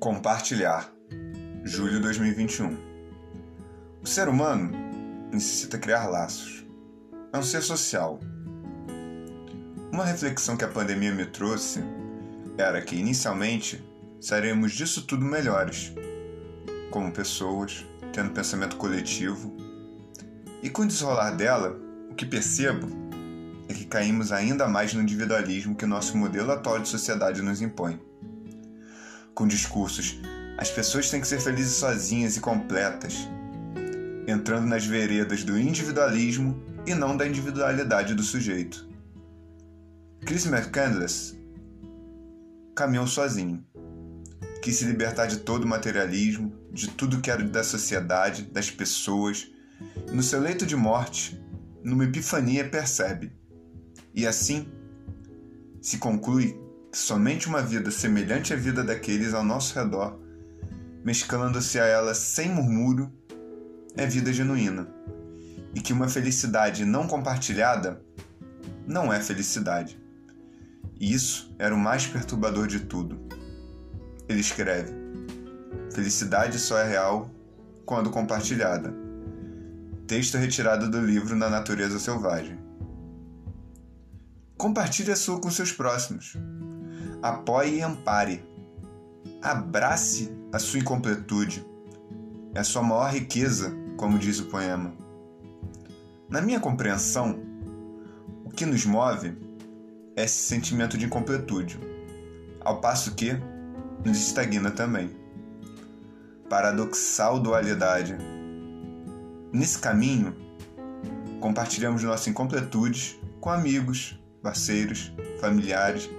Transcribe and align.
Compartilhar. 0.00 0.92
Julho 1.64 2.00
2021. 2.00 2.78
O 4.00 4.06
ser 4.06 4.28
humano 4.28 4.70
necessita 5.32 5.76
criar 5.76 6.06
laços. 6.06 6.64
É 7.32 7.38
um 7.38 7.42
ser 7.42 7.62
social. 7.62 8.20
Uma 9.90 10.04
reflexão 10.04 10.56
que 10.56 10.64
a 10.64 10.68
pandemia 10.68 11.12
me 11.12 11.26
trouxe 11.26 11.82
era 12.56 12.80
que, 12.80 12.94
inicialmente, 12.94 13.84
sairemos 14.20 14.70
disso 14.70 15.02
tudo 15.02 15.24
melhores, 15.24 15.92
como 16.92 17.10
pessoas, 17.10 17.84
tendo 18.12 18.30
pensamento 18.30 18.76
coletivo. 18.76 19.56
E 20.62 20.70
com 20.70 20.82
o 20.82 20.86
desenrolar 20.86 21.32
dela, 21.32 21.76
o 22.08 22.14
que 22.14 22.24
percebo 22.24 22.86
é 23.68 23.74
que 23.74 23.84
caímos 23.84 24.30
ainda 24.30 24.68
mais 24.68 24.94
no 24.94 25.02
individualismo 25.02 25.74
que 25.74 25.86
nosso 25.86 26.16
modelo 26.16 26.52
atual 26.52 26.78
de 26.78 26.88
sociedade 26.88 27.42
nos 27.42 27.60
impõe 27.60 28.06
com 29.38 29.46
discursos 29.46 30.18
as 30.58 30.68
pessoas 30.68 31.08
têm 31.08 31.20
que 31.20 31.28
ser 31.28 31.40
felizes 31.40 31.74
sozinhas 31.74 32.36
e 32.36 32.40
completas, 32.40 33.14
entrando 34.26 34.66
nas 34.66 34.84
veredas 34.84 35.44
do 35.44 35.56
individualismo 35.56 36.60
e 36.84 36.92
não 36.92 37.16
da 37.16 37.24
individualidade 37.24 38.12
do 38.12 38.24
sujeito. 38.24 38.88
Chris 40.26 40.44
McCandless 40.46 41.38
caminhou 42.74 43.06
sozinho. 43.06 43.64
Quis 44.60 44.74
se 44.74 44.84
libertar 44.84 45.26
de 45.26 45.36
todo 45.36 45.62
o 45.62 45.68
materialismo, 45.68 46.52
de 46.72 46.88
tudo 46.88 47.20
que 47.20 47.30
era 47.30 47.44
da 47.44 47.62
sociedade, 47.62 48.42
das 48.42 48.68
pessoas, 48.68 49.46
no 50.12 50.24
seu 50.24 50.40
leito 50.40 50.66
de 50.66 50.74
morte, 50.74 51.40
numa 51.84 52.02
epifania, 52.02 52.68
percebe. 52.68 53.30
E 54.12 54.26
assim 54.26 54.66
se 55.80 55.98
conclui 55.98 56.58
somente 56.92 57.48
uma 57.48 57.62
vida 57.62 57.90
semelhante 57.90 58.52
à 58.52 58.56
vida 58.56 58.82
daqueles 58.82 59.34
ao 59.34 59.44
nosso 59.44 59.78
redor, 59.78 60.18
mesclando-se 61.04 61.78
a 61.78 61.84
ela 61.84 62.14
sem 62.14 62.50
murmúrio, 62.50 63.12
é 63.96 64.06
vida 64.06 64.32
genuína, 64.32 64.88
e 65.74 65.80
que 65.80 65.92
uma 65.92 66.08
felicidade 66.08 66.84
não 66.84 67.06
compartilhada 67.06 68.02
não 68.86 69.12
é 69.12 69.20
felicidade. 69.20 70.00
E 70.98 71.12
isso 71.12 71.54
era 71.58 71.74
o 71.74 71.78
mais 71.78 72.06
perturbador 72.06 72.66
de 72.66 72.80
tudo. 72.80 73.20
Ele 74.28 74.40
escreve: 74.40 74.92
Felicidade 75.92 76.58
só 76.58 76.78
é 76.78 76.88
real 76.88 77.30
quando 77.84 78.10
compartilhada. 78.10 78.94
Texto 80.06 80.38
retirado 80.38 80.90
do 80.90 81.00
livro 81.00 81.36
Na 81.36 81.50
Natureza 81.50 81.98
Selvagem. 81.98 82.58
Compartilhe 84.56 85.12
a 85.12 85.16
sua 85.16 85.40
com 85.40 85.50
seus 85.50 85.70
próximos 85.70 86.34
apoie 87.22 87.76
e 87.76 87.82
ampare. 87.82 88.44
Abrace 89.42 90.32
a 90.52 90.58
sua 90.58 90.80
incompletude. 90.80 91.66
É 92.54 92.60
a 92.60 92.64
sua 92.64 92.82
maior 92.82 93.12
riqueza, 93.12 93.74
como 93.96 94.18
diz 94.18 94.40
o 94.40 94.46
poema. 94.46 94.92
Na 96.28 96.40
minha 96.40 96.60
compreensão, 96.60 97.38
o 98.44 98.50
que 98.50 98.66
nos 98.66 98.84
move 98.84 99.36
é 100.16 100.24
esse 100.24 100.42
sentimento 100.42 100.98
de 100.98 101.06
incompletude, 101.06 101.78
ao 102.60 102.80
passo 102.80 103.14
que 103.14 103.32
nos 104.04 104.18
estagna 104.18 104.70
também. 104.70 105.10
Paradoxal 106.48 107.38
dualidade. 107.38 108.16
Nesse 109.52 109.78
caminho, 109.78 110.34
compartilhamos 111.40 112.02
nossa 112.02 112.28
incompletude 112.28 113.20
com 113.40 113.50
amigos, 113.50 114.18
parceiros, 114.42 115.12
familiares 115.40 116.10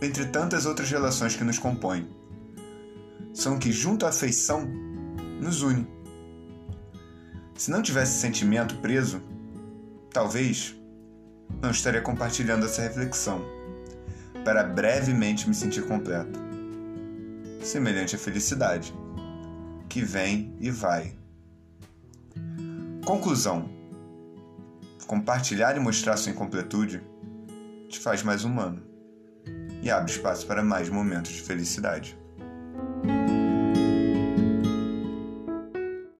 entre 0.00 0.26
tantas 0.26 0.66
outras 0.66 0.90
relações 0.90 1.36
que 1.36 1.44
nos 1.44 1.58
compõem. 1.58 2.08
São 3.32 3.58
que, 3.58 3.72
junto 3.72 4.06
à 4.06 4.10
afeição, 4.10 4.66
nos 5.40 5.62
une. 5.62 5.86
Se 7.54 7.70
não 7.70 7.82
tivesse 7.82 8.18
sentimento 8.18 8.76
preso, 8.76 9.22
talvez 10.12 10.74
não 11.62 11.70
estaria 11.70 12.00
compartilhando 12.00 12.66
essa 12.66 12.82
reflexão, 12.82 13.44
para 14.44 14.62
brevemente 14.62 15.48
me 15.48 15.54
sentir 15.54 15.86
completo. 15.86 16.38
Semelhante 17.62 18.14
à 18.14 18.18
felicidade, 18.18 18.94
que 19.88 20.02
vem 20.02 20.54
e 20.60 20.70
vai. 20.70 21.16
Conclusão: 23.04 23.70
compartilhar 25.06 25.76
e 25.76 25.80
mostrar 25.80 26.16
sua 26.16 26.32
incompletude 26.32 27.02
te 27.88 27.98
faz 27.98 28.22
mais 28.22 28.44
humano 28.44 28.93
e 29.84 29.90
abre 29.90 30.10
espaço 30.10 30.46
para 30.46 30.62
mais 30.62 30.88
momentos 30.88 31.30
de 31.30 31.42
felicidade. 31.42 32.16